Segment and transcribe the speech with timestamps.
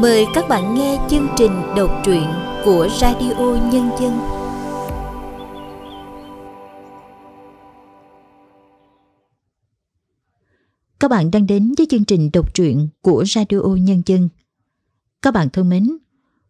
[0.00, 2.24] Mời các bạn nghe chương trình đọc truyện
[2.64, 4.18] của Radio Nhân dân.
[11.00, 14.28] Các bạn đang đến với chương trình đọc truyện của Radio Nhân dân.
[15.22, 15.98] Các bạn thân mến,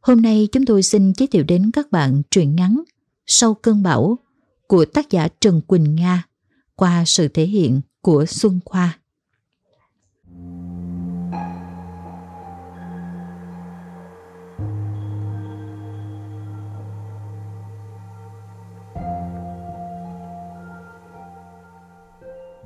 [0.01, 2.83] hôm nay chúng tôi xin giới thiệu đến các bạn truyện ngắn
[3.27, 4.19] Sau cơn bão
[4.67, 6.27] của tác giả Trần Quỳnh Nga
[6.75, 8.99] qua sự thể hiện của Xuân Khoa.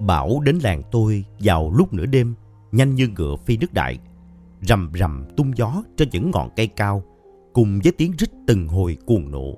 [0.00, 2.34] Bão đến làng tôi vào lúc nửa đêm,
[2.72, 3.98] nhanh như ngựa phi nước đại.
[4.62, 7.02] Rầm rầm tung gió trên những ngọn cây cao,
[7.52, 9.56] cùng với tiếng rít từng hồi cuồng nộ.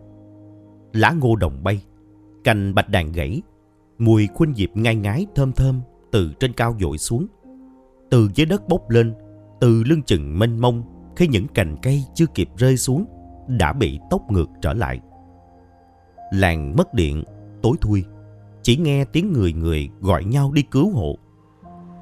[0.92, 1.84] Lá ngô đồng bay,
[2.44, 3.42] cành bạch đàn gãy,
[3.98, 5.80] mùi khuynh diệp ngai ngái thơm thơm
[6.12, 7.26] từ trên cao dội xuống.
[8.10, 9.14] Từ dưới đất bốc lên,
[9.60, 10.82] từ lưng chừng mênh mông
[11.16, 13.04] khi những cành cây chưa kịp rơi xuống
[13.48, 15.00] đã bị tốc ngược trở lại.
[16.32, 17.24] Làng mất điện,
[17.62, 18.04] tối thui
[18.62, 21.18] chỉ nghe tiếng người người gọi nhau đi cứu hộ.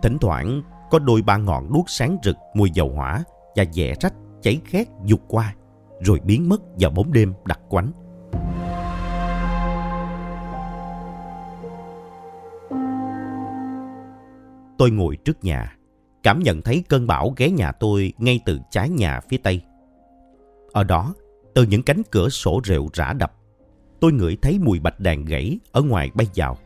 [0.03, 3.25] Thỉnh thoảng có đôi ba ngọn đuốc sáng rực mùi dầu hỏa
[3.56, 5.55] và dẻ rách cháy khét dục qua
[6.00, 7.92] rồi biến mất vào bóng đêm đặc quánh.
[14.78, 15.77] Tôi ngồi trước nhà,
[16.22, 19.62] cảm nhận thấy cơn bão ghé nhà tôi ngay từ trái nhà phía tây.
[20.72, 21.14] Ở đó,
[21.55, 23.33] từ những cánh cửa sổ rệu rã đập,
[24.00, 26.58] tôi ngửi thấy mùi bạch đàn gãy ở ngoài bay vào.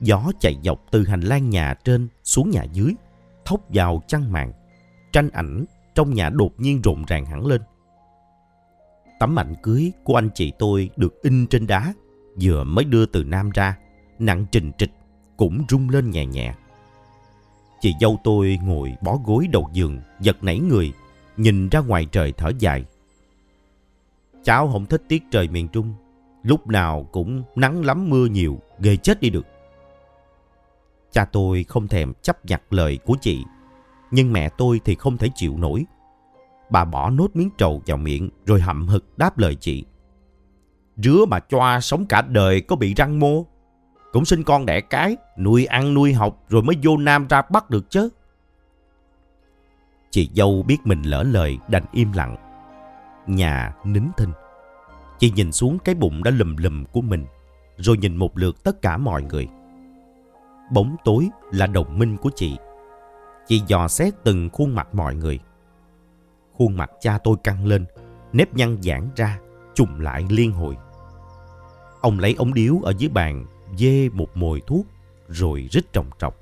[0.00, 2.92] Gió chạy dọc từ hành lang nhà trên xuống nhà dưới,
[3.44, 4.52] thốc vào chăn màn.
[5.12, 7.60] Tranh ảnh trong nhà đột nhiên rộn ràng hẳn lên.
[9.20, 11.92] Tấm ảnh cưới của anh chị tôi được in trên đá,
[12.40, 13.76] vừa mới đưa từ Nam ra,
[14.18, 14.92] nặng trình trịch,
[15.36, 16.54] cũng rung lên nhẹ nhẹ.
[17.80, 20.92] Chị dâu tôi ngồi bó gối đầu giường, giật nảy người,
[21.36, 22.84] nhìn ra ngoài trời thở dài.
[24.44, 25.94] Cháu không thích tiết trời miền Trung,
[26.46, 29.46] lúc nào cũng nắng lắm mưa nhiều, ghê chết đi được.
[31.12, 33.44] Cha tôi không thèm chấp nhặt lời của chị,
[34.10, 35.84] nhưng mẹ tôi thì không thể chịu nổi.
[36.70, 39.84] Bà bỏ nốt miếng trầu vào miệng rồi hậm hực đáp lời chị.
[40.96, 43.46] Rứa mà choa sống cả đời có bị răng mô.
[44.12, 47.70] Cũng sinh con đẻ cái, nuôi ăn nuôi học rồi mới vô Nam ra bắt
[47.70, 48.08] được chứ.
[50.10, 52.36] Chị dâu biết mình lỡ lời đành im lặng.
[53.26, 54.32] Nhà nín thinh.
[55.18, 57.26] Chị nhìn xuống cái bụng đã lùm lùm của mình,
[57.76, 59.48] rồi nhìn một lượt tất cả mọi người.
[60.72, 62.56] Bóng tối là đồng minh của chị.
[63.46, 65.38] Chị dò xét từng khuôn mặt mọi người.
[66.52, 67.84] Khuôn mặt cha tôi căng lên,
[68.32, 69.38] nếp nhăn giãn ra,
[69.74, 70.76] trùng lại liên hồi.
[72.00, 74.86] Ông lấy ống điếu ở dưới bàn, dê một mồi thuốc,
[75.28, 76.36] rồi rít trồng trọc.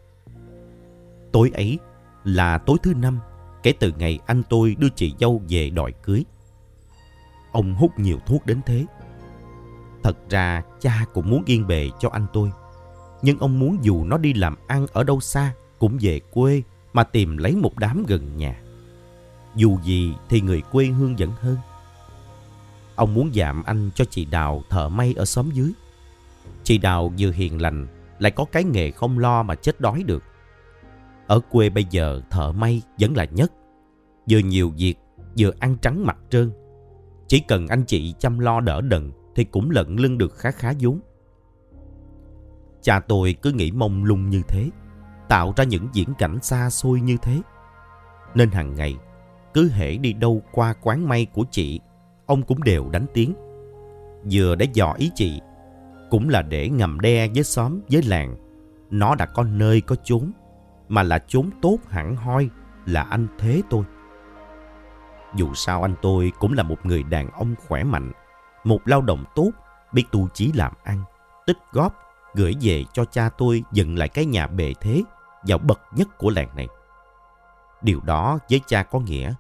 [1.33, 1.79] Tối ấy
[2.25, 3.19] là tối thứ năm
[3.63, 6.25] kể từ ngày anh tôi đưa chị dâu về đòi cưới.
[7.55, 8.87] Ông hút nhiều thuốc đến thế.
[10.03, 12.51] Thật ra cha cũng muốn yên bề cho anh tôi.
[13.23, 16.63] Nhưng ông muốn dù nó đi làm ăn ở đâu xa cũng về quê
[16.93, 18.61] mà tìm lấy một đám gần nhà.
[19.55, 21.57] Dù gì thì người quê hương vẫn hơn.
[22.95, 25.73] Ông muốn giảm anh cho chị Đào thợ may ở xóm dưới.
[26.65, 27.87] Chị Đào vừa hiền lành,
[28.19, 30.23] lại có cái nghề không lo mà chết đói được.
[31.27, 33.53] Ở quê bây giờ thợ may vẫn là nhất.
[34.31, 34.95] Vừa nhiều việc,
[35.39, 36.53] vừa ăn trắng mặt trơn.
[37.35, 40.73] Chỉ cần anh chị chăm lo đỡ đần thì cũng lận lưng được khá khá
[40.81, 41.01] vốn.
[42.83, 44.71] Cha tôi cứ nghĩ mông lung như thế,
[45.29, 47.41] tạo ra những diễn cảnh xa xôi như thế.
[48.35, 48.97] Nên hàng ngày,
[49.55, 51.81] cứ hễ đi đâu qua quán may của chị,
[52.27, 53.35] ông cũng đều đánh tiếng.
[54.31, 55.41] Vừa để dò ý chị,
[56.11, 58.37] cũng là để ngầm đe với xóm, với làng.
[58.91, 60.33] Nó đã có nơi có chốn,
[60.89, 62.49] mà là chốn tốt hẳn hoi
[62.87, 63.85] là anh thế tôi.
[65.35, 68.13] Dù sao anh tôi cũng là một người đàn ông khỏe mạnh,
[68.65, 69.51] một lao động tốt,
[69.93, 71.05] biết tu chí làm ăn,
[71.47, 71.95] tích góp,
[72.35, 75.03] gửi về cho cha tôi dựng lại cái nhà bề thế,
[75.45, 76.69] giàu bậc nhất của làng này.
[77.83, 79.35] Điều đó với cha có nghĩa,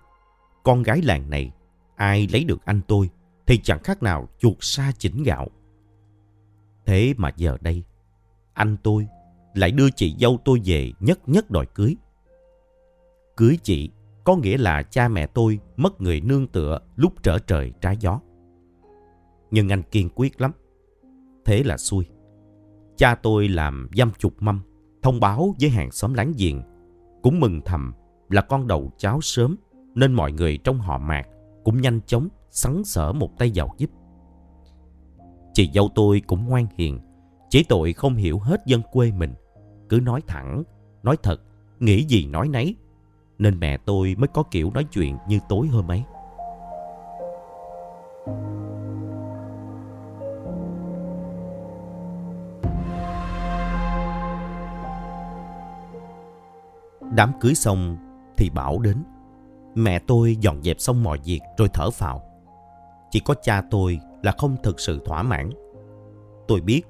[0.63, 1.53] con gái làng này,
[1.97, 3.11] ai lấy được anh tôi
[3.47, 5.49] thì chẳng khác nào chuột sa chỉnh gạo.
[6.87, 7.83] Thế mà giờ đây,
[8.55, 9.09] anh tôi
[9.55, 11.97] lại đưa chị dâu tôi về nhất nhất đòi cưới.
[13.37, 13.91] Cưới chị
[14.25, 18.21] có nghĩa là cha mẹ tôi mất người nương tựa lúc trở trời trái gió.
[19.51, 20.53] Nhưng anh kiên quyết lắm.
[21.45, 22.05] Thế là xui.
[22.97, 24.61] Cha tôi làm dăm chục mâm,
[25.03, 26.63] thông báo với hàng xóm láng giềng.
[27.23, 27.93] Cũng mừng thầm
[28.29, 29.57] là con đầu cháu sớm,
[29.95, 31.27] nên mọi người trong họ mạc
[31.65, 33.91] cũng nhanh chóng sắn sở một tay vào giúp.
[35.53, 37.01] Chị dâu tôi cũng ngoan hiền,
[37.51, 39.35] chỉ tội không hiểu hết dân quê mình.
[39.89, 40.63] Cứ nói thẳng,
[41.03, 41.41] nói thật,
[41.81, 42.77] nghĩ gì nói nấy.
[43.39, 46.03] Nên mẹ tôi mới có kiểu nói chuyện như tối hôm ấy.
[57.15, 57.97] Đám cưới xong
[58.37, 58.97] thì Bảo đến.
[59.75, 62.23] Mẹ tôi dọn dẹp xong mọi việc rồi thở phào.
[63.11, 65.51] Chỉ có cha tôi là không thực sự thỏa mãn.
[66.49, 66.83] Tôi biết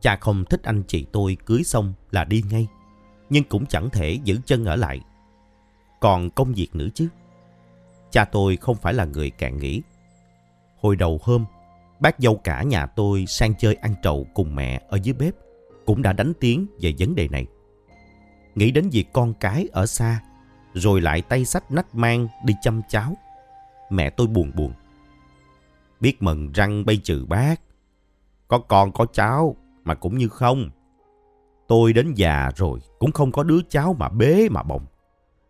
[0.00, 2.66] cha không thích anh chị tôi cưới xong là đi ngay,
[3.30, 5.00] nhưng cũng chẳng thể giữ chân ở lại.
[6.00, 7.08] Còn công việc nữa chứ.
[8.10, 9.82] Cha tôi không phải là người cạn nghĩ.
[10.80, 11.44] Hồi đầu hôm,
[12.00, 15.34] bác dâu cả nhà tôi sang chơi ăn trầu cùng mẹ ở dưới bếp
[15.86, 17.46] cũng đã đánh tiếng về vấn đề này.
[18.54, 20.22] Nghĩ đến việc con cái ở xa,
[20.74, 23.16] rồi lại tay sách nách mang đi chăm cháu.
[23.90, 24.72] Mẹ tôi buồn buồn.
[26.00, 27.60] Biết mừng răng bay trừ bác.
[28.48, 30.70] Có con có cháu mà cũng như không.
[31.68, 34.86] Tôi đến già rồi cũng không có đứa cháu mà bế mà bồng.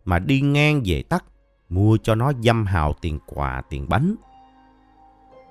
[0.07, 1.25] Mà đi ngang về tắt,
[1.69, 4.15] mua cho nó dăm hào tiền quà tiền bánh.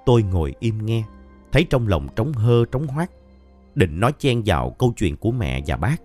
[0.06, 1.05] Tôi ngồi im nghe,
[1.53, 3.11] thấy trong lòng trống hơ trống hoác.
[3.75, 5.97] Định nói chen vào câu chuyện của mẹ và bác.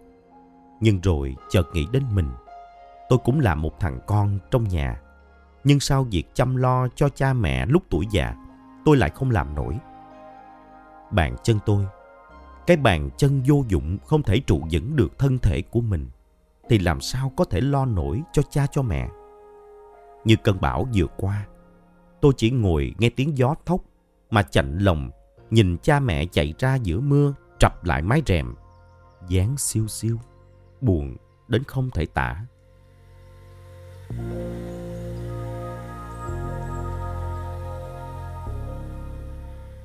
[0.82, 2.30] Nhưng rồi chợt nghĩ đến mình.
[3.10, 5.02] Tôi cũng là một thằng con trong nhà.
[5.64, 8.36] Nhưng sao việc chăm lo cho cha mẹ lúc tuổi già,
[8.86, 9.78] tôi lại không làm nổi.
[11.12, 11.86] Bàn chân tôi,
[12.68, 16.10] cái bàn chân vô dụng không thể trụ vững được thân thể của mình,
[16.72, 19.10] thì làm sao có thể lo nổi cho cha cho mẹ.
[20.26, 21.48] Như cơn bão vừa qua,
[22.22, 23.82] tôi chỉ ngồi nghe tiếng gió thốc
[24.30, 25.10] mà chạnh lòng
[25.50, 28.56] nhìn cha mẹ chạy ra giữa mưa trập lại mái rèm
[29.28, 30.18] dáng siêu siêu
[30.82, 31.16] buồn
[31.48, 32.46] đến không thể tả.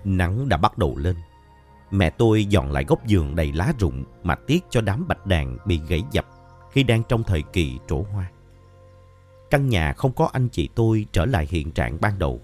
[0.04, 1.16] Nắng đã bắt đầu lên.
[1.90, 5.56] Mẹ tôi dọn lại góc giường đầy lá rụng mà tiếc cho đám bạch đàn
[5.66, 6.26] bị gãy dập
[6.76, 8.30] khi đang trong thời kỳ trổ hoa
[9.50, 12.40] căn nhà không có anh chị tôi trở lại hiện trạng ban đầu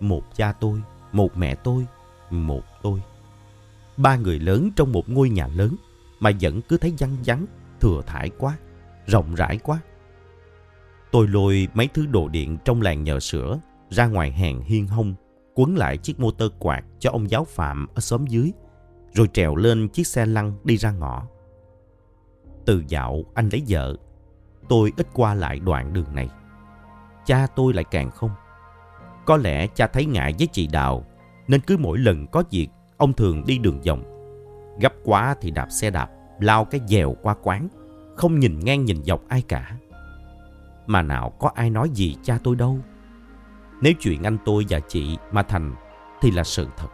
[0.00, 0.80] một cha tôi
[1.12, 1.86] một mẹ tôi,
[2.30, 3.02] một tôi.
[3.96, 5.76] Ba người lớn trong một ngôi nhà lớn
[6.20, 7.46] mà vẫn cứ thấy văng vắng,
[7.80, 8.58] thừa thải quá,
[9.06, 9.80] rộng rãi quá.
[11.10, 13.60] Tôi lôi mấy thứ đồ điện trong làng nhờ sữa
[13.90, 15.14] ra ngoài hàng hiên hông,
[15.54, 18.52] quấn lại chiếc motor quạt cho ông giáo phạm ở xóm dưới,
[19.12, 21.26] rồi trèo lên chiếc xe lăn đi ra ngõ.
[22.64, 23.96] Từ dạo anh lấy vợ,
[24.68, 26.28] tôi ít qua lại đoạn đường này.
[27.24, 28.30] Cha tôi lại càng không.
[29.26, 31.04] Có lẽ cha thấy ngại với chị Đào
[31.48, 34.02] nên cứ mỗi lần có việc ông thường đi đường vòng.
[34.80, 36.10] Gấp quá thì đạp xe đạp,
[36.40, 37.68] lao cái dèo qua quán,
[38.16, 39.76] không nhìn ngang nhìn dọc ai cả.
[40.86, 42.78] Mà nào có ai nói gì cha tôi đâu.
[43.80, 45.74] Nếu chuyện anh tôi và chị mà thành
[46.20, 46.88] thì là sự thật.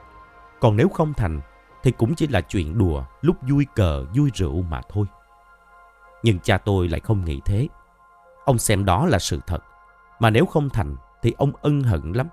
[0.61, 1.41] Còn nếu không thành
[1.83, 5.07] thì cũng chỉ là chuyện đùa lúc vui cờ vui rượu mà thôi.
[6.27, 7.69] Nhưng cha tôi lại không nghĩ thế.
[8.45, 9.59] Ông xem đó là sự thật.
[10.21, 12.29] Mà nếu không thành thì ông ân hận lắm.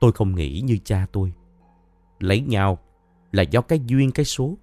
[0.00, 1.32] Tôi không nghĩ như cha tôi.
[2.18, 2.78] Lấy nhau
[3.32, 4.58] là do cái duyên cái số.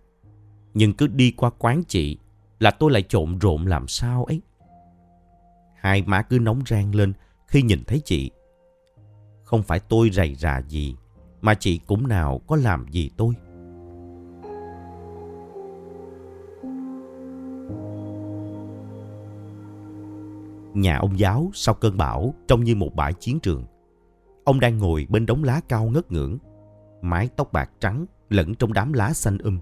[0.73, 2.17] Nhưng cứ đi qua quán chị
[2.59, 4.41] là tôi lại trộn rộn làm sao ấy.
[5.75, 7.13] Hai má cứ nóng rang lên
[7.47, 8.31] khi nhìn thấy chị.
[9.43, 10.95] Không phải tôi rầy rà gì,
[11.41, 13.33] mà chị cũng nào có làm gì tôi.
[20.73, 23.65] Nhà ông giáo sau cơn bão trông như một bãi chiến trường.
[24.43, 26.37] Ông đang ngồi bên đống lá cao ngất ngưỡng,
[27.01, 29.59] mái tóc bạc trắng lẫn trong đám lá xanh um.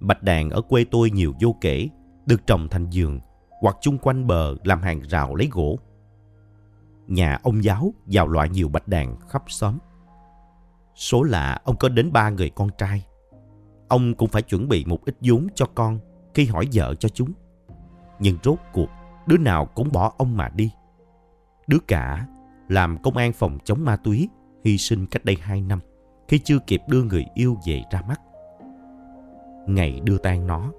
[0.00, 1.88] Bạch đàn ở quê tôi nhiều vô kể,
[2.26, 3.20] được trồng thành giường
[3.60, 5.78] hoặc chung quanh bờ làm hàng rào lấy gỗ.
[7.06, 9.78] Nhà ông giáo vào loại nhiều bạch đàn khắp xóm.
[10.94, 13.06] Số lạ ông có đến ba người con trai.
[13.88, 15.98] Ông cũng phải chuẩn bị một ít vốn cho con
[16.34, 17.32] khi hỏi vợ cho chúng.
[18.20, 18.88] Nhưng rốt cuộc
[19.26, 20.72] đứa nào cũng bỏ ông mà đi.
[21.66, 22.26] Đứa cả
[22.68, 24.28] làm công an phòng chống ma túy
[24.64, 25.80] hy sinh cách đây hai năm
[26.28, 28.20] khi chưa kịp đưa người yêu về ra mắt.
[29.66, 30.72] Ngày đưa tang nó,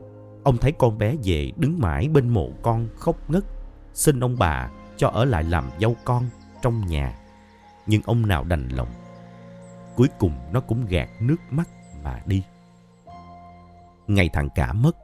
[0.44, 3.44] ông thấy con bé về đứng mãi bên mộ con khóc ngất,
[3.94, 6.24] xin ông bà cho ở lại làm dâu con
[6.62, 7.20] trong nhà.
[7.88, 8.88] Nhưng ông nào đành lòng.
[9.96, 11.68] Cuối cùng nó cũng gạt nước mắt
[12.04, 12.44] mà đi.
[14.08, 14.98] Ngày thằng cả mất,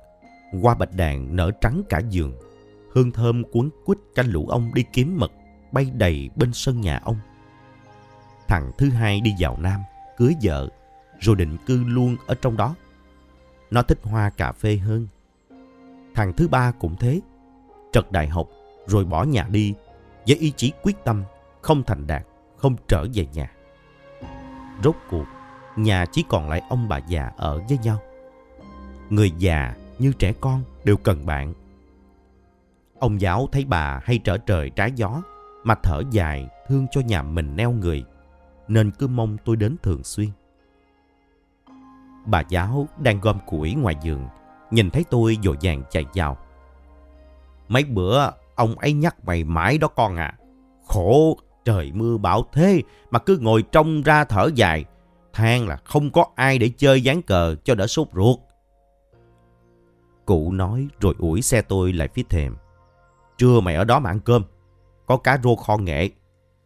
[0.62, 2.34] qua bạch đàn nở trắng cả giường
[2.94, 5.32] hương thơm cuốn quýt canh lũ ông đi kiếm mật
[5.72, 7.18] bay đầy bên sân nhà ông.
[8.48, 9.82] Thằng thứ hai đi vào Nam,
[10.18, 10.70] cưới vợ,
[11.20, 12.76] rồi định cư luôn ở trong đó.
[13.72, 15.08] Nó thích hoa cà phê hơn.
[16.16, 17.22] Thằng thứ ba cũng thế,
[17.92, 18.50] trật đại học
[18.88, 19.74] rồi bỏ nhà đi
[20.28, 21.24] với ý chí quyết tâm
[21.62, 22.24] không thành đạt,
[22.58, 23.52] không trở về nhà.
[24.84, 25.26] Rốt cuộc,
[25.76, 28.00] nhà chỉ còn lại ông bà già ở với nhau.
[29.10, 31.54] Người già như trẻ con đều cần bạn
[33.04, 35.22] Ông giáo thấy bà hay trở trời trái gió,
[35.64, 38.04] mà thở dài thương cho nhà mình neo người,
[38.68, 40.30] nên cứ mong tôi đến thường xuyên.
[42.26, 44.28] Bà giáo đang gom củi ngoài giường,
[44.72, 46.38] nhìn thấy tôi dội vàng chạy vào.
[47.68, 50.34] Mấy bữa ông ấy nhắc mày mãi đó con à.
[50.88, 52.82] Khổ trời mưa bão thế
[53.12, 54.86] mà cứ ngồi trông ra thở dài.
[55.34, 58.40] Than là không có ai để chơi dán cờ cho đỡ sốt ruột.
[60.26, 62.56] Cụ nói rồi ủi xe tôi lại phía thềm.
[63.38, 64.44] Trưa mày ở đó mà ăn cơm.
[65.06, 66.10] Có cá rô kho nghệ.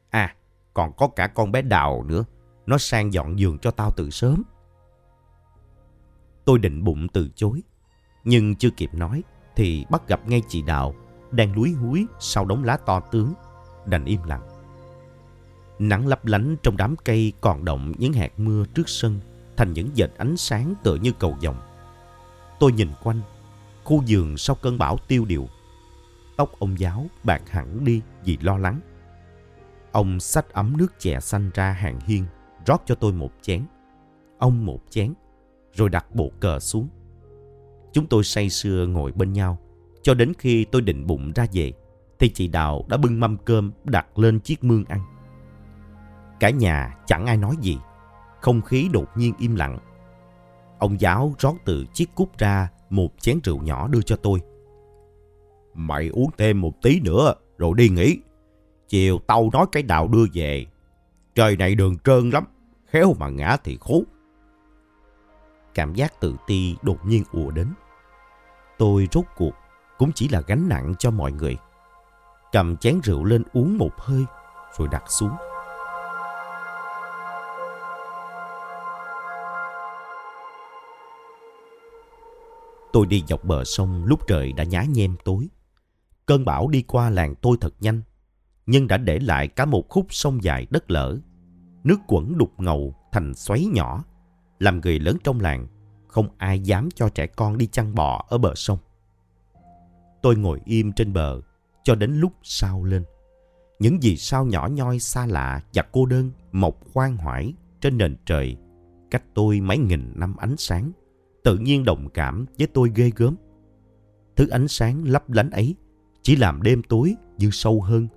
[0.09, 0.35] À,
[0.73, 2.25] còn có cả con bé đào nữa.
[2.65, 4.43] Nó sang dọn giường cho tao từ sớm.
[6.45, 7.61] Tôi định bụng từ chối.
[8.23, 9.23] Nhưng chưa kịp nói
[9.55, 10.95] thì bắt gặp ngay chị Đào
[11.31, 13.33] đang lúi húi sau đống lá to tướng,
[13.85, 14.47] đành im lặng.
[15.79, 19.19] Nắng lấp lánh trong đám cây còn động những hạt mưa trước sân
[19.57, 21.57] thành những dệt ánh sáng tựa như cầu vồng.
[22.59, 23.21] Tôi nhìn quanh,
[23.83, 25.47] khu vườn sau cơn bão tiêu điều.
[26.37, 28.79] Tóc ông giáo bạc hẳn đi vì lo lắng.
[29.91, 32.25] Ông xách ấm nước chè xanh ra hàng hiên,
[32.65, 33.65] rót cho tôi một chén.
[34.37, 35.13] Ông một chén,
[35.73, 36.87] rồi đặt bộ cờ xuống.
[37.93, 39.57] Chúng tôi say sưa ngồi bên nhau,
[40.01, 41.73] cho đến khi tôi định bụng ra về,
[42.19, 45.01] thì chị Đào đã bưng mâm cơm đặt lên chiếc mương ăn.
[46.39, 47.77] Cả nhà chẳng ai nói gì,
[48.41, 49.79] không khí đột nhiên im lặng.
[50.79, 54.41] Ông giáo rót từ chiếc cúp ra một chén rượu nhỏ đưa cho tôi.
[55.77, 58.17] Mày uống thêm một tí nữa rồi đi nghỉ.
[58.89, 60.65] Chiều tao nói cái đào đưa về.
[61.35, 62.43] Trời này đường trơn lắm,
[62.87, 64.03] khéo mà ngã thì khốn.
[65.73, 67.67] Cảm giác tự ti đột nhiên ùa đến.
[68.77, 69.51] Tôi rốt cuộc
[69.97, 71.57] cũng chỉ là gánh nặng cho mọi người.
[72.51, 74.25] Cầm chén rượu lên uống một hơi
[74.77, 75.35] rồi đặt xuống.
[82.93, 85.47] Tôi đi dọc bờ sông lúc trời đã nhá nhem tối.
[86.27, 88.01] Cơn bão đi qua làng tôi thật nhanh,
[88.65, 91.17] nhưng đã để lại cả một khúc sông dài đất lở.
[91.83, 94.03] Nước quẩn đục ngầu thành xoáy nhỏ,
[94.59, 95.67] làm người lớn trong làng
[96.07, 98.79] không ai dám cho trẻ con đi chăn bò ở bờ sông.
[100.21, 101.41] Tôi ngồi im trên bờ
[101.83, 103.03] cho đến lúc sao lên.
[103.79, 108.15] Những gì sao nhỏ nhoi xa lạ và cô đơn mọc khoan hoải trên nền
[108.25, 108.57] trời
[109.11, 110.91] cách tôi mấy nghìn năm ánh sáng
[111.43, 113.35] tự nhiên đồng cảm với tôi ghê gớm.
[114.35, 115.75] Thứ ánh sáng lấp lánh ấy
[116.27, 118.07] chỉ làm đêm tối như sâu hơn,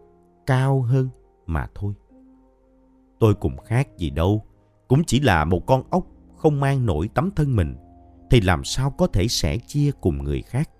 [0.46, 1.08] cao hơn
[1.46, 1.94] mà thôi.
[3.20, 4.42] Tôi cũng khác gì đâu,
[4.88, 7.76] cũng chỉ là một con ốc không mang nổi tấm thân mình,
[8.30, 10.70] thì làm sao có thể sẻ chia cùng người khác.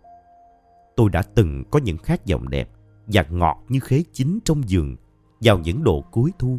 [0.97, 2.71] Tôi đã từng có những khát vọng đẹp
[3.07, 4.97] và ngọt như khế chín trong giường
[5.41, 6.59] vào những độ cuối thu.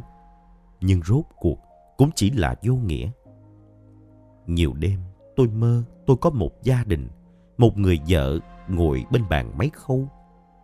[0.81, 1.59] Nhưng rốt cuộc
[1.97, 3.09] cũng chỉ là vô nghĩa.
[4.47, 4.99] Nhiều đêm
[5.35, 7.07] tôi mơ tôi có một gia đình,
[7.57, 10.07] một người vợ ngồi bên bàn máy khâu,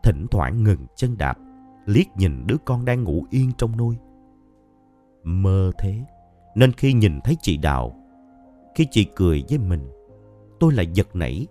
[0.04, 1.38] thỉnh thoảng ngừng chân đạp,
[1.86, 3.98] liếc nhìn đứa con đang ngủ yên trong nôi.
[5.24, 6.04] Mơ thế,
[6.56, 7.96] nên khi nhìn thấy chị Đào,
[8.76, 9.90] khi chị cười với mình,
[10.60, 11.48] tôi lại giật nảy.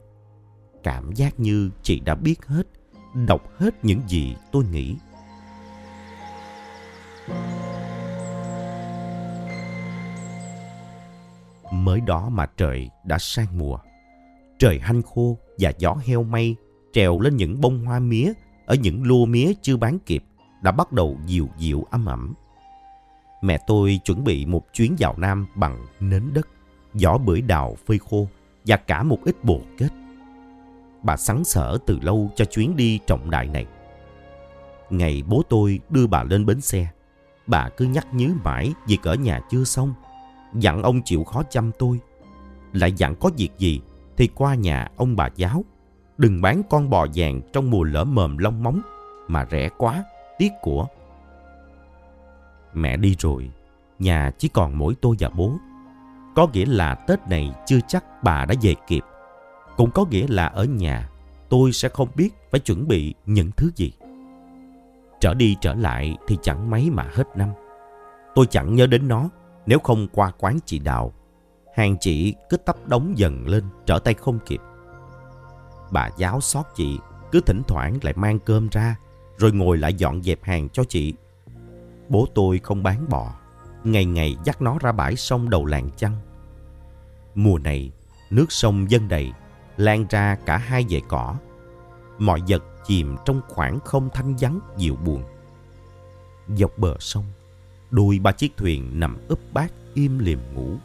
[0.82, 2.66] Cảm giác như chị đã biết hết,
[3.26, 4.96] đọc hết những gì tôi nghĩ.
[11.72, 13.78] Mới đó mà trời đã sang mùa.
[14.58, 16.56] Trời hanh khô và gió heo mây
[16.96, 18.32] trèo lên những bông hoa mía
[18.66, 20.24] ở những lô mía chưa bán kịp
[20.62, 22.34] đã bắt đầu dịu dịu ấm ẩm.
[23.42, 26.48] Mẹ tôi chuẩn bị một chuyến vào Nam bằng nến đất,
[26.94, 28.28] giỏ bưởi đào phơi khô
[28.66, 29.88] và cả một ít bồ kết.
[31.02, 33.66] Bà sắn sở từ lâu cho chuyến đi trọng đại này.
[34.90, 36.88] Ngày bố tôi đưa bà lên bến xe,
[37.46, 39.94] bà cứ nhắc nhớ mãi việc ở nhà chưa xong
[40.54, 42.00] dặn ông chịu khó chăm tôi.
[42.72, 43.80] Lại dặn có việc gì
[44.16, 45.64] thì qua nhà ông bà giáo.
[46.18, 48.80] Đừng bán con bò vàng trong mùa lỡ mồm lông móng
[49.28, 50.04] mà rẻ quá,
[50.38, 50.86] tiếc của.
[52.74, 53.50] Mẹ đi rồi,
[53.98, 55.52] nhà chỉ còn mỗi tôi và bố.
[56.34, 59.02] Có nghĩa là Tết này chưa chắc bà đã về kịp.
[59.76, 61.10] Cũng có nghĩa là ở nhà
[61.48, 63.92] tôi sẽ không biết phải chuẩn bị những thứ gì.
[65.20, 67.48] Trở đi trở lại thì chẳng mấy mà hết năm.
[68.34, 69.28] Tôi chẳng nhớ đến nó
[69.66, 71.12] nếu không qua quán chị Đào,
[71.74, 74.60] hàng chị cứ tấp đóng dần lên, trở tay không kịp.
[75.90, 76.98] Bà giáo xót chị,
[77.32, 78.96] cứ thỉnh thoảng lại mang cơm ra,
[79.38, 81.14] rồi ngồi lại dọn dẹp hàng cho chị.
[82.08, 83.34] Bố tôi không bán bò,
[83.84, 86.12] ngày ngày dắt nó ra bãi sông đầu làng chăn.
[87.34, 87.92] Mùa này,
[88.30, 89.32] nước sông dâng đầy,
[89.76, 91.36] lan ra cả hai dãy cỏ.
[92.18, 95.22] Mọi vật chìm trong khoảng không thanh vắng dịu buồn.
[96.56, 97.24] Dọc bờ sông,
[97.90, 100.76] đôi ba chiếc thuyền nằm úp bát im lìm ngủ.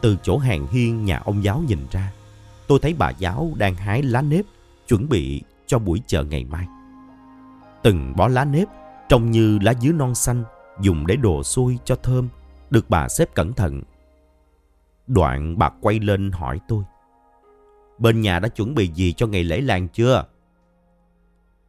[0.00, 2.12] Từ chỗ hàng hiên nhà ông giáo nhìn ra,
[2.66, 4.44] tôi thấy bà giáo đang hái lá nếp,
[4.88, 6.66] chuẩn bị cho buổi chợ ngày mai.
[7.82, 8.68] Từng bó lá nếp
[9.08, 10.44] trông như lá dứa non xanh
[10.80, 12.28] dùng để đồ xôi cho thơm
[12.70, 13.82] được bà xếp cẩn thận.
[15.06, 16.84] Đoạn bà quay lên hỏi tôi.
[17.98, 20.24] Bên nhà đã chuẩn bị gì cho ngày lễ làng chưa?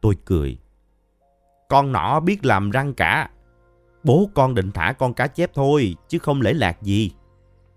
[0.00, 0.58] Tôi cười.
[1.68, 3.30] Con nọ biết làm răng cả.
[4.04, 7.10] Bố con định thả con cá chép thôi, chứ không lễ lạc gì.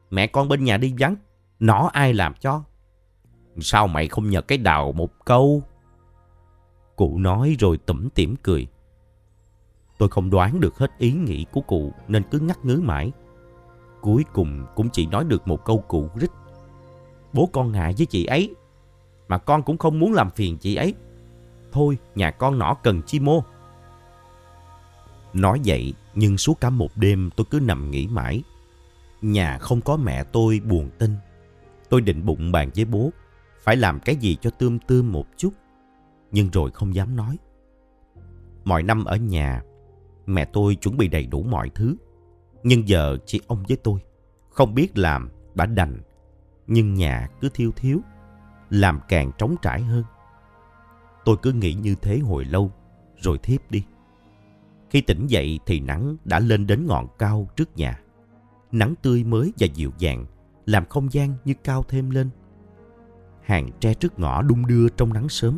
[0.09, 1.15] Mẹ con bên nhà đi vắng,
[1.59, 2.63] nó ai làm cho?
[3.61, 5.63] Sao mày không nhờ cái đào một câu?
[6.95, 8.67] Cụ nói rồi tủm tỉm cười.
[9.97, 13.11] Tôi không đoán được hết ý nghĩ của cụ nên cứ ngắt ngứ mãi.
[14.01, 16.31] Cuối cùng cũng chỉ nói được một câu cụ rít.
[17.33, 18.55] Bố con ngại với chị ấy,
[19.27, 20.93] mà con cũng không muốn làm phiền chị ấy.
[21.71, 23.43] Thôi, nhà con nọ cần chi mô.
[25.33, 28.43] Nói vậy, nhưng suốt cả một đêm tôi cứ nằm nghĩ mãi.
[29.21, 31.15] Nhà không có mẹ tôi buồn tin.
[31.89, 33.09] Tôi định bụng bàn với bố,
[33.67, 35.53] phải làm cái gì cho tươm tươm một chút.
[36.31, 37.37] Nhưng rồi không dám nói.
[38.63, 39.61] Mọi năm ở nhà,
[40.25, 41.95] mẹ tôi chuẩn bị đầy đủ mọi thứ.
[42.63, 43.99] Nhưng giờ chỉ ông với tôi,
[44.49, 46.01] không biết làm, đã đành.
[46.67, 47.99] Nhưng nhà cứ thiếu thiếu,
[48.69, 50.03] làm càng trống trải hơn.
[51.25, 52.71] Tôi cứ nghĩ như thế hồi lâu,
[53.17, 53.83] rồi thiếp đi.
[54.89, 57.99] Khi tỉnh dậy thì nắng đã lên đến ngọn cao trước nhà.
[58.71, 60.25] Nắng tươi mới và dịu dàng,
[60.65, 62.29] làm không gian như cao thêm lên.
[63.47, 65.57] Hàng tre trước ngõ đung đưa trong nắng sớm.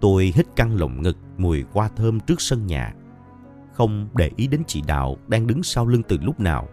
[0.00, 2.94] Tôi hít căng lồng ngực mùi hoa thơm trước sân nhà.
[3.72, 6.68] Không để ý đến chị Đạo đang đứng sau lưng từ lúc nào.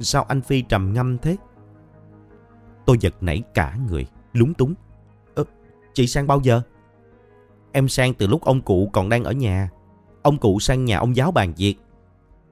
[0.00, 1.36] Sao anh Phi trầm ngâm thế?
[2.86, 4.74] Tôi giật nảy cả người, lúng túng.
[5.34, 5.44] Ơ,
[5.94, 6.62] chị sang bao giờ?
[7.72, 9.70] Em sang từ lúc ông cụ còn đang ở nhà.
[10.22, 11.76] Ông cụ sang nhà ông giáo bàn việc.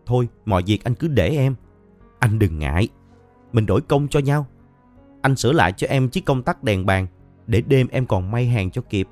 [0.06, 1.54] Thôi, mọi việc anh cứ để em.
[2.18, 2.88] Anh đừng ngại.
[3.52, 4.46] Mình đổi công cho nhau.
[5.24, 7.06] Anh sửa lại cho em chiếc công tắc đèn bàn
[7.46, 9.08] để đêm em còn may hàng cho kịp.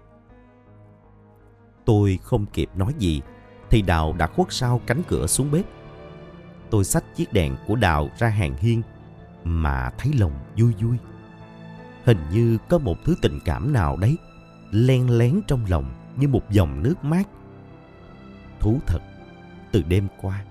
[1.85, 3.23] Tôi không kịp nói gì
[3.71, 5.65] thì Đào đã khuất sau cánh cửa xuống bếp.
[6.71, 8.83] Tôi xách chiếc đèn của Đào ra hàng hiên
[9.45, 10.97] mà thấy lòng vui vui.
[12.05, 14.17] Hình như có một thứ tình cảm nào đấy
[14.71, 17.29] len lén trong lòng như một dòng nước mát.
[18.61, 19.01] Thú thật,
[19.73, 20.45] từ đêm qua,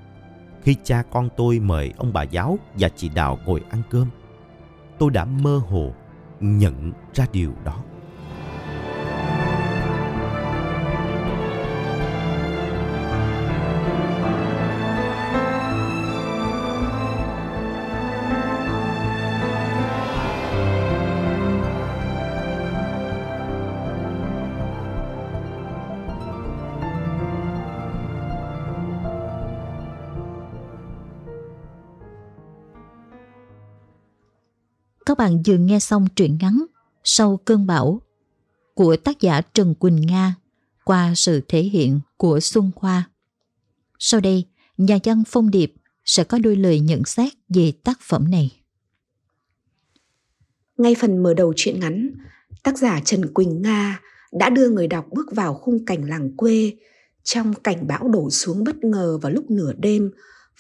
[0.62, 4.08] khi cha con tôi mời ông bà giáo và chị Đào ngồi ăn cơm,
[5.02, 5.92] tôi đã mơ hồ
[6.40, 7.84] nhận ra điều đó.
[35.42, 36.66] Bạn vừa nghe xong truyện ngắn
[37.04, 38.02] Sau cơn bão
[38.74, 40.36] của tác giả Trần Quỳnh Nga
[40.84, 43.10] qua sự thể hiện của Xuân Khoa.
[44.00, 44.46] Sau đây,
[44.78, 45.74] nhà văn Phong Điệp
[46.06, 48.52] sẽ có đôi lời nhận xét về tác phẩm này.
[50.78, 52.12] Ngay phần mở đầu truyện ngắn,
[52.64, 54.02] tác giả Trần Quỳnh Nga
[54.32, 56.74] đã đưa người đọc bước vào khung cảnh làng quê
[57.24, 60.12] trong cảnh bão đổ xuống bất ngờ vào lúc nửa đêm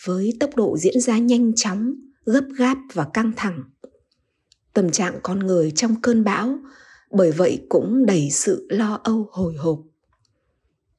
[0.05, 1.93] với tốc độ diễn ra nhanh chóng,
[2.25, 3.63] gấp gáp và căng thẳng
[4.73, 6.59] tâm trạng con người trong cơn bão,
[7.11, 9.79] bởi vậy cũng đầy sự lo âu, hồi hộp.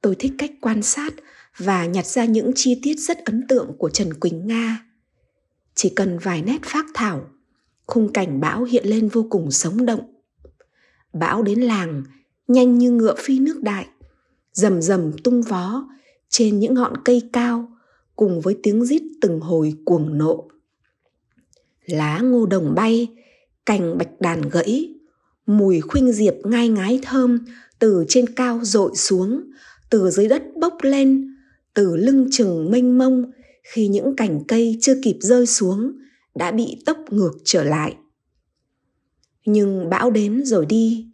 [0.00, 1.14] Tôi thích cách quan sát
[1.56, 4.86] và nhặt ra những chi tiết rất ấn tượng của trần quỳnh nga.
[5.74, 7.30] Chỉ cần vài nét phác thảo,
[7.86, 10.14] khung cảnh bão hiện lên vô cùng sống động.
[11.12, 12.02] Bão đến làng,
[12.48, 13.86] nhanh như ngựa phi nước đại,
[14.52, 15.84] rầm rầm tung vó
[16.28, 17.68] trên những ngọn cây cao
[18.16, 20.48] cùng với tiếng rít từng hồi cuồng nộ.
[21.86, 23.08] Lá ngô đồng bay
[23.66, 24.94] cành bạch đàn gãy,
[25.46, 27.38] mùi khuynh diệp ngai ngái thơm
[27.78, 29.42] từ trên cao dội xuống,
[29.90, 31.36] từ dưới đất bốc lên,
[31.74, 33.30] từ lưng chừng mênh mông
[33.62, 35.92] khi những cành cây chưa kịp rơi xuống
[36.34, 37.96] đã bị tốc ngược trở lại.
[39.44, 41.06] Nhưng bão đến rồi đi.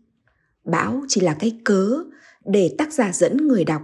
[0.65, 2.03] Bão chỉ là cái cớ
[2.45, 3.83] để tác giả dẫn người đọc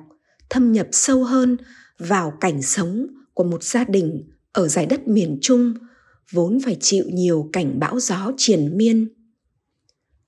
[0.50, 1.56] thâm nhập sâu hơn
[1.98, 5.74] vào cảnh sống của một gia đình ở giải đất miền trung
[6.30, 9.08] vốn phải chịu nhiều cảnh bão gió triền miên.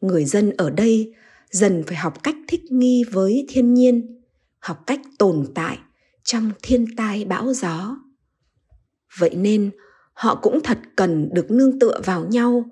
[0.00, 1.14] Người dân ở đây
[1.50, 4.22] dần phải học cách thích nghi với thiên nhiên,
[4.58, 5.78] học cách tồn tại
[6.24, 7.96] trong thiên tai bão gió.
[9.18, 9.70] Vậy nên,
[10.12, 12.64] họ cũng thật cần được nương tựa vào nhau,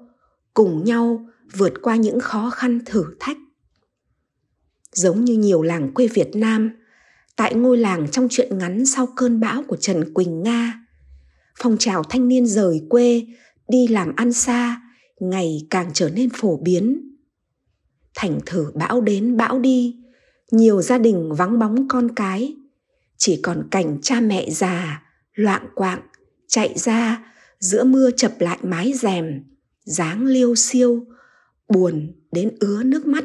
[0.54, 3.37] cùng nhau vượt qua những khó khăn thử thách.
[4.92, 6.70] Giống như nhiều làng quê việt nam,
[7.37, 10.84] tại ngôi làng trong truyện ngắn sau cơn bão của trần quỳnh nga
[11.59, 13.27] phong trào thanh niên rời quê,
[13.69, 14.83] đi làm ăn xa,
[15.21, 17.11] ngày càng trở nên phổ biến.
[18.14, 19.97] Thành thử bão đến bão đi,
[20.51, 22.57] nhiều gia đình vắng bóng con cái.
[23.17, 25.03] Chỉ còn cảnh cha mẹ già,
[25.35, 26.01] loạn quạng,
[26.49, 29.45] chạy ra, giữa mưa chập lại mái rèm,
[29.85, 31.07] dáng liêu siêu,
[31.69, 33.25] buồn đến ứa nước mắt.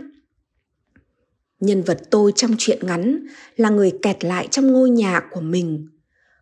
[1.60, 5.88] Nhân vật tôi trong chuyện ngắn là người kẹt lại trong ngôi nhà của mình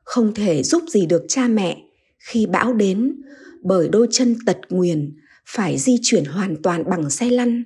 [0.07, 1.83] không thể giúp gì được cha mẹ.
[2.19, 3.21] Khi bão đến,
[3.63, 5.15] bởi đôi chân tật nguyền,
[5.45, 7.63] phải di chuyển hoàn toàn bằng xe lăn.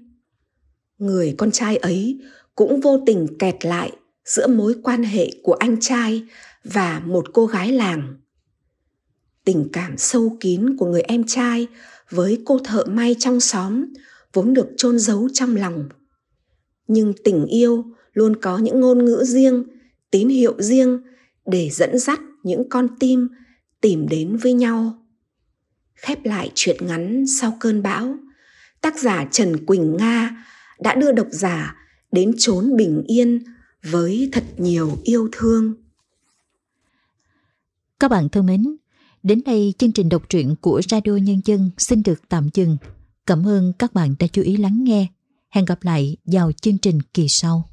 [0.97, 2.19] Người con trai ấy
[2.56, 3.91] cũng vô tình kẹt lại
[4.25, 6.23] giữa mối quan hệ của anh trai
[6.63, 8.15] và một cô gái làng.
[9.45, 11.67] Tình cảm sâu kín của người em trai
[12.10, 13.86] với cô thợ may trong xóm
[14.34, 15.89] vốn được chôn giấu trong lòng.
[16.88, 19.63] Nhưng tình yêu luôn có những ngôn ngữ riêng,
[20.12, 21.01] tín hiệu riêng
[21.45, 23.27] để dẫn dắt những con tim
[23.82, 24.93] tìm đến với nhau.
[25.95, 28.15] Khép lại chuyện ngắn sau cơn bão,
[28.82, 30.45] tác giả trần quỳnh nga
[30.80, 31.75] đã đưa độc giả
[32.12, 33.43] đến chốn bình yên
[33.84, 35.73] với thật nhiều yêu thương.
[37.99, 38.75] Các bạn thân mến,
[39.23, 42.77] đến đây chương trình đọc truyện của radio nhân dân xin được tạm dừng.
[43.25, 45.08] Cảm ơn các bạn đã chú ý lắng nghe.
[45.49, 47.71] Hẹn gặp lại vào chương trình kỳ sau.